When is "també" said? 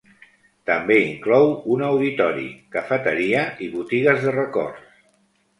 0.69-0.95